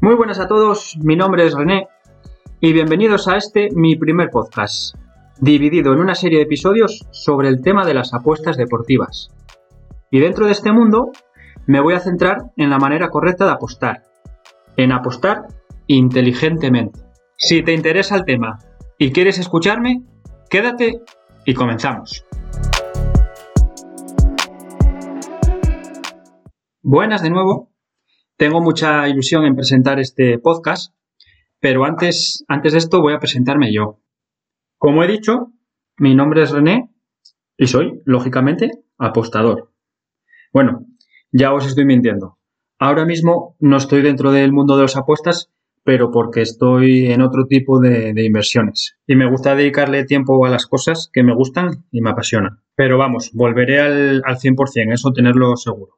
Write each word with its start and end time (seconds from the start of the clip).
Muy 0.00 0.14
buenas 0.14 0.38
a 0.38 0.48
todos, 0.48 0.96
mi 1.02 1.16
nombre 1.16 1.46
es 1.46 1.54
René 1.54 1.88
y 2.60 2.72
bienvenidos 2.72 3.28
a 3.28 3.36
este 3.36 3.68
mi 3.74 3.96
primer 3.96 4.30
podcast, 4.30 4.94
dividido 5.38 5.92
en 5.92 5.98
una 5.98 6.14
serie 6.14 6.38
de 6.38 6.44
episodios 6.44 7.04
sobre 7.10 7.48
el 7.48 7.60
tema 7.60 7.84
de 7.84 7.92
las 7.92 8.14
apuestas 8.14 8.56
deportivas. 8.56 9.30
Y 10.10 10.20
dentro 10.20 10.46
de 10.46 10.52
este 10.52 10.72
mundo 10.72 11.10
me 11.66 11.80
voy 11.80 11.94
a 11.94 12.00
centrar 12.00 12.52
en 12.56 12.70
la 12.70 12.78
manera 12.78 13.10
correcta 13.10 13.44
de 13.44 13.52
apostar, 13.52 14.02
en 14.76 14.92
apostar 14.92 15.46
inteligentemente. 15.88 17.00
Si 17.36 17.62
te 17.62 17.74
interesa 17.74 18.16
el 18.16 18.24
tema 18.24 18.58
y 18.98 19.12
quieres 19.12 19.38
escucharme, 19.38 20.02
quédate 20.48 21.02
y 21.44 21.52
comenzamos. 21.52 22.25
Buenas 26.88 27.20
de 27.20 27.30
nuevo. 27.30 27.74
Tengo 28.36 28.60
mucha 28.60 29.08
ilusión 29.08 29.44
en 29.44 29.56
presentar 29.56 29.98
este 29.98 30.38
podcast, 30.38 30.94
pero 31.58 31.84
antes, 31.84 32.44
antes 32.46 32.74
de 32.74 32.78
esto 32.78 33.00
voy 33.00 33.12
a 33.12 33.18
presentarme 33.18 33.74
yo. 33.74 33.98
Como 34.78 35.02
he 35.02 35.08
dicho, 35.08 35.52
mi 35.96 36.14
nombre 36.14 36.44
es 36.44 36.52
René 36.52 36.94
y 37.56 37.66
soy, 37.66 38.02
lógicamente, 38.04 38.70
apostador. 38.98 39.72
Bueno, 40.52 40.86
ya 41.32 41.52
os 41.52 41.66
estoy 41.66 41.86
mintiendo. 41.86 42.38
Ahora 42.78 43.04
mismo 43.04 43.56
no 43.58 43.78
estoy 43.78 44.02
dentro 44.02 44.30
del 44.30 44.52
mundo 44.52 44.76
de 44.76 44.82
las 44.82 44.96
apuestas, 44.96 45.50
pero 45.82 46.12
porque 46.12 46.42
estoy 46.42 47.10
en 47.10 47.20
otro 47.20 47.48
tipo 47.48 47.80
de, 47.80 48.14
inversiones. 48.24 48.96
Y 49.08 49.16
me 49.16 49.28
gusta 49.28 49.56
dedicarle 49.56 50.04
tiempo 50.04 50.46
a 50.46 50.50
las 50.50 50.66
cosas 50.66 51.10
que 51.12 51.24
me 51.24 51.34
gustan 51.34 51.84
y 51.90 52.00
me 52.00 52.10
apasionan. 52.10 52.60
Pero 52.76 52.96
vamos, 52.96 53.32
volveré 53.34 53.80
al, 53.80 54.22
al 54.24 54.36
100%, 54.36 54.92
eso 54.92 55.10
tenerlo 55.10 55.56
seguro. 55.56 55.96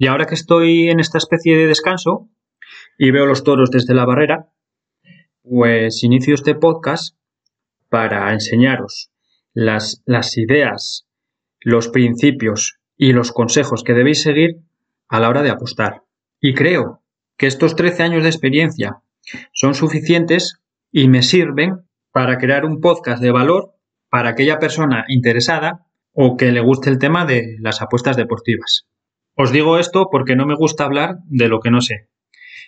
Y 0.00 0.06
ahora 0.06 0.24
que 0.24 0.34
estoy 0.34 0.88
en 0.88 0.98
esta 0.98 1.18
especie 1.18 1.58
de 1.58 1.66
descanso 1.66 2.30
y 2.96 3.10
veo 3.10 3.26
los 3.26 3.44
toros 3.44 3.70
desde 3.70 3.92
la 3.92 4.06
barrera, 4.06 4.48
pues 5.42 6.02
inicio 6.02 6.34
este 6.34 6.54
podcast 6.54 7.18
para 7.90 8.32
enseñaros 8.32 9.10
las, 9.52 10.02
las 10.06 10.38
ideas, 10.38 11.06
los 11.60 11.88
principios 11.88 12.78
y 12.96 13.12
los 13.12 13.30
consejos 13.30 13.84
que 13.84 13.92
debéis 13.92 14.22
seguir 14.22 14.62
a 15.06 15.20
la 15.20 15.28
hora 15.28 15.42
de 15.42 15.50
apostar. 15.50 16.02
Y 16.40 16.54
creo 16.54 17.02
que 17.36 17.46
estos 17.46 17.76
13 17.76 18.02
años 18.02 18.22
de 18.22 18.30
experiencia 18.30 19.02
son 19.52 19.74
suficientes 19.74 20.62
y 20.90 21.08
me 21.08 21.22
sirven 21.22 21.90
para 22.10 22.38
crear 22.38 22.64
un 22.64 22.80
podcast 22.80 23.20
de 23.20 23.32
valor 23.32 23.74
para 24.08 24.30
aquella 24.30 24.58
persona 24.58 25.04
interesada 25.08 25.84
o 26.14 26.38
que 26.38 26.52
le 26.52 26.60
guste 26.60 26.88
el 26.88 26.98
tema 26.98 27.26
de 27.26 27.58
las 27.60 27.82
apuestas 27.82 28.16
deportivas. 28.16 28.89
Os 29.42 29.52
digo 29.52 29.78
esto 29.78 30.08
porque 30.12 30.36
no 30.36 30.44
me 30.44 30.54
gusta 30.54 30.84
hablar 30.84 31.16
de 31.24 31.48
lo 31.48 31.60
que 31.60 31.70
no 31.70 31.80
sé 31.80 32.10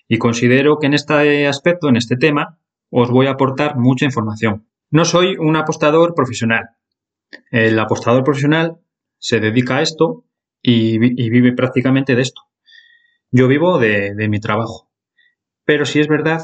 y 0.08 0.16
considero 0.16 0.78
que 0.78 0.86
en 0.86 0.94
este 0.94 1.46
aspecto, 1.46 1.90
en 1.90 1.96
este 1.96 2.16
tema, 2.16 2.58
os 2.90 3.10
voy 3.10 3.26
a 3.26 3.32
aportar 3.32 3.76
mucha 3.76 4.06
información. 4.06 4.66
No 4.90 5.04
soy 5.04 5.36
un 5.36 5.56
apostador 5.56 6.14
profesional. 6.14 6.70
El 7.50 7.78
apostador 7.78 8.24
profesional 8.24 8.78
se 9.18 9.38
dedica 9.38 9.76
a 9.76 9.82
esto 9.82 10.24
y, 10.62 10.98
vive 10.98 11.52
prácticamente 11.52 12.14
de 12.16 12.22
esto. 12.22 12.40
Yo 13.30 13.48
vivo 13.48 13.78
de, 13.78 14.14
de 14.14 14.28
mi 14.30 14.40
trabajo. 14.40 14.90
Pero 15.66 15.84
sí 15.84 16.00
es 16.00 16.08
verdad 16.08 16.40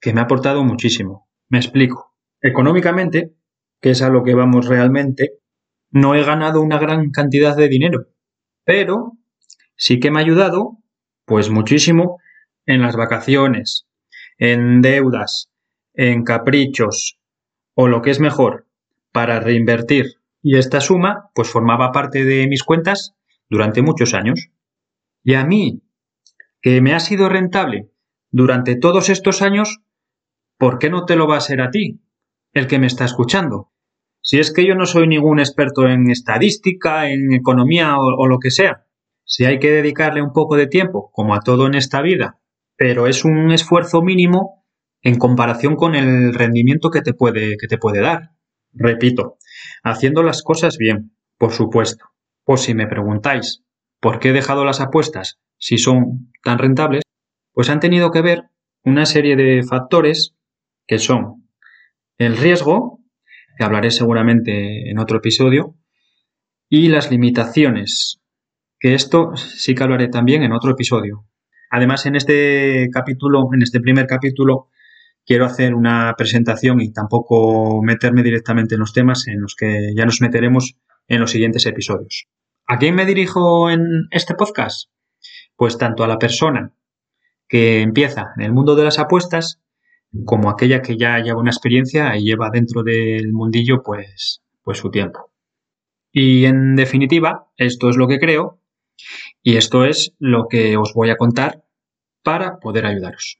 que 0.00 0.12
me 0.12 0.20
ha 0.20 0.24
aportado 0.24 0.62
muchísimo. 0.62 1.28
Me 1.48 1.58
explico. 1.58 2.14
Económicamente, 2.40 3.34
que 3.80 3.90
es 3.90 4.02
a 4.02 4.10
lo 4.10 4.22
que 4.22 4.34
vamos 4.34 4.66
realmente, 4.66 5.40
no 5.90 6.14
he 6.14 6.22
ganado 6.22 6.60
una 6.62 6.78
gran 6.78 7.10
cantidad 7.10 7.56
de 7.56 7.68
dinero. 7.68 8.06
Pero 8.64 9.18
sí 9.76 10.00
que 10.00 10.10
me 10.10 10.18
ha 10.18 10.22
ayudado, 10.22 10.78
pues 11.24 11.50
muchísimo, 11.50 12.18
en 12.66 12.82
las 12.82 12.96
vacaciones, 12.96 13.86
en 14.38 14.82
deudas, 14.82 15.50
en 15.94 16.24
caprichos, 16.24 17.18
o 17.74 17.88
lo 17.88 18.02
que 18.02 18.10
es 18.10 18.20
mejor, 18.20 18.66
para 19.12 19.40
reinvertir 19.40 20.16
y 20.42 20.56
esta 20.58 20.80
suma 20.80 21.30
pues 21.34 21.48
formaba 21.48 21.90
parte 21.90 22.24
de 22.24 22.46
mis 22.46 22.62
cuentas 22.62 23.16
durante 23.48 23.82
muchos 23.82 24.14
años. 24.14 24.50
Y 25.24 25.34
a 25.34 25.44
mí, 25.44 25.82
que 26.62 26.80
me 26.80 26.94
ha 26.94 27.00
sido 27.00 27.28
rentable 27.28 27.90
durante 28.30 28.76
todos 28.76 29.08
estos 29.08 29.42
años, 29.42 29.80
¿por 30.56 30.78
qué 30.78 30.88
no 30.88 31.04
te 31.04 31.16
lo 31.16 31.26
va 31.26 31.36
a 31.36 31.40
ser 31.40 31.60
a 31.60 31.70
ti, 31.70 32.00
el 32.52 32.66
que 32.66 32.78
me 32.78 32.86
está 32.86 33.04
escuchando? 33.04 33.72
Si 34.20 34.38
es 34.38 34.52
que 34.52 34.66
yo 34.66 34.74
no 34.74 34.86
soy 34.86 35.08
ningún 35.08 35.40
experto 35.40 35.88
en 35.88 36.10
estadística, 36.10 37.10
en 37.10 37.32
economía 37.32 37.96
o, 37.98 38.04
o 38.16 38.26
lo 38.26 38.38
que 38.38 38.50
sea. 38.50 38.85
Si 39.26 39.44
hay 39.44 39.58
que 39.58 39.72
dedicarle 39.72 40.22
un 40.22 40.32
poco 40.32 40.56
de 40.56 40.68
tiempo, 40.68 41.10
como 41.12 41.34
a 41.34 41.40
todo 41.40 41.66
en 41.66 41.74
esta 41.74 42.00
vida, 42.00 42.38
pero 42.76 43.06
es 43.06 43.24
un 43.24 43.50
esfuerzo 43.50 44.00
mínimo 44.00 44.64
en 45.02 45.18
comparación 45.18 45.76
con 45.76 45.94
el 45.94 46.32
rendimiento 46.32 46.90
que 46.90 47.02
te 47.02 47.12
puede, 47.12 47.56
que 47.58 47.66
te 47.66 47.76
puede 47.76 48.00
dar. 48.00 48.30
Repito, 48.72 49.38
haciendo 49.82 50.22
las 50.22 50.42
cosas 50.42 50.78
bien, 50.78 51.16
por 51.38 51.52
supuesto. 51.52 52.06
Pues 52.44 52.62
si 52.62 52.74
me 52.74 52.86
preguntáis 52.86 53.64
por 54.00 54.20
qué 54.20 54.28
he 54.30 54.32
dejado 54.32 54.64
las 54.64 54.80
apuestas 54.80 55.40
si 55.58 55.78
son 55.78 56.30
tan 56.42 56.58
rentables, 56.58 57.02
pues 57.52 57.70
han 57.70 57.80
tenido 57.80 58.10
que 58.10 58.22
ver 58.22 58.44
una 58.84 59.06
serie 59.06 59.34
de 59.34 59.62
factores 59.62 60.36
que 60.86 60.98
son 60.98 61.48
el 62.18 62.36
riesgo, 62.36 63.00
que 63.58 63.64
hablaré 63.64 63.90
seguramente 63.90 64.90
en 64.90 64.98
otro 64.98 65.18
episodio, 65.18 65.74
y 66.68 66.88
las 66.88 67.10
limitaciones, 67.10 68.20
que 68.78 68.94
esto 68.94 69.36
sí 69.36 69.74
que 69.74 69.82
hablaré 69.82 70.08
también 70.08 70.42
en 70.42 70.52
otro 70.52 70.70
episodio. 70.70 71.26
Además, 71.70 72.06
en 72.06 72.16
este 72.16 72.88
capítulo, 72.92 73.48
en 73.52 73.62
este 73.62 73.80
primer 73.80 74.06
capítulo, 74.06 74.68
quiero 75.24 75.44
hacer 75.44 75.74
una 75.74 76.14
presentación 76.16 76.80
y 76.80 76.92
tampoco 76.92 77.82
meterme 77.82 78.22
directamente 78.22 78.74
en 78.74 78.80
los 78.80 78.92
temas 78.92 79.26
en 79.26 79.40
los 79.40 79.56
que 79.56 79.92
ya 79.96 80.04
nos 80.04 80.20
meteremos 80.20 80.76
en 81.08 81.20
los 81.20 81.30
siguientes 81.30 81.66
episodios. 81.66 82.26
¿A 82.66 82.78
quién 82.78 82.94
me 82.94 83.06
dirijo 83.06 83.70
en 83.70 84.08
este 84.10 84.34
podcast? 84.34 84.90
Pues 85.56 85.78
tanto 85.78 86.04
a 86.04 86.08
la 86.08 86.18
persona 86.18 86.72
que 87.48 87.80
empieza 87.80 88.32
en 88.36 88.44
el 88.44 88.52
mundo 88.52 88.74
de 88.74 88.84
las 88.84 88.98
apuestas 88.98 89.60
como 90.24 90.50
aquella 90.50 90.82
que 90.82 90.96
ya 90.96 91.18
lleva 91.18 91.40
una 91.40 91.50
experiencia 91.50 92.16
y 92.16 92.24
lleva 92.24 92.50
dentro 92.50 92.82
del 92.82 93.32
mundillo 93.32 93.82
pues, 93.82 94.42
pues 94.62 94.78
su 94.78 94.90
tiempo. 94.90 95.30
Y 96.12 96.46
en 96.46 96.76
definitiva, 96.76 97.48
esto 97.56 97.90
es 97.90 97.96
lo 97.96 98.08
que 98.08 98.18
creo 98.18 98.60
y 99.42 99.56
esto 99.56 99.84
es 99.84 100.12
lo 100.18 100.48
que 100.48 100.76
os 100.76 100.92
voy 100.94 101.10
a 101.10 101.16
contar 101.16 101.64
para 102.22 102.58
poder 102.58 102.86
ayudaros. 102.86 103.38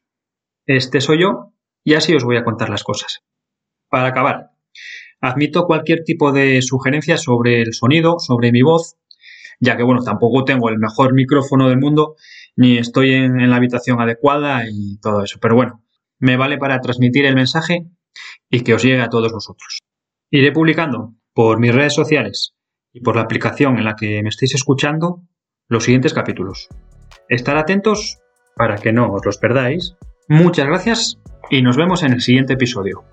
Este 0.66 1.00
soy 1.00 1.22
yo 1.22 1.52
y 1.84 1.94
así 1.94 2.14
os 2.14 2.24
voy 2.24 2.36
a 2.36 2.44
contar 2.44 2.70
las 2.70 2.84
cosas. 2.84 3.20
Para 3.88 4.08
acabar, 4.08 4.50
admito 5.20 5.66
cualquier 5.66 6.04
tipo 6.04 6.32
de 6.32 6.62
sugerencia 6.62 7.16
sobre 7.16 7.62
el 7.62 7.72
sonido, 7.74 8.18
sobre 8.18 8.52
mi 8.52 8.62
voz, 8.62 8.96
ya 9.60 9.76
que 9.76 9.82
bueno, 9.82 10.02
tampoco 10.02 10.44
tengo 10.44 10.68
el 10.68 10.78
mejor 10.78 11.14
micrófono 11.14 11.68
del 11.68 11.78
mundo, 11.78 12.16
ni 12.56 12.78
estoy 12.78 13.12
en, 13.14 13.48
la 13.48 13.56
habitación 13.56 14.00
adecuada 14.00 14.64
y 14.70 14.98
todo 14.98 15.22
eso. 15.22 15.38
Pero 15.40 15.54
bueno, 15.54 15.82
me 16.18 16.36
vale 16.36 16.58
para 16.58 16.80
transmitir 16.80 17.26
el 17.26 17.34
mensaje 17.34 17.86
y 18.50 18.60
que 18.60 18.74
os 18.74 18.82
llegue 18.82 19.02
a 19.02 19.08
todos 19.08 19.32
vosotros. 19.32 19.80
Iré 20.30 20.52
publicando 20.52 21.14
por 21.32 21.58
mis 21.60 21.74
redes 21.74 21.94
sociales 21.94 22.54
y 22.92 23.00
por 23.00 23.16
la 23.16 23.22
aplicación 23.22 23.78
en 23.78 23.84
la 23.84 23.94
que 23.94 24.22
me 24.22 24.28
estéis 24.28 24.54
escuchando 24.54 25.22
los 25.68 25.84
siguientes 25.84 26.14
capítulos. 26.14 26.68
Estar 27.28 27.56
atentos 27.56 28.18
para 28.54 28.76
que 28.76 28.92
no 28.92 29.12
os 29.12 29.24
los 29.24 29.38
perdáis. 29.38 29.96
Muchas 30.28 30.66
gracias 30.66 31.18
y 31.50 31.62
nos 31.62 31.76
vemos 31.76 32.02
en 32.02 32.12
el 32.12 32.20
siguiente 32.20 32.54
episodio. 32.54 33.04